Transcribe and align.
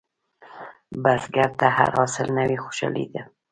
بزګر 1.03 1.49
ته 1.59 1.67
هر 1.77 1.89
حاصل 1.97 2.27
نوې 2.37 2.57
خوشالي 2.63 3.05
ده 3.13 3.21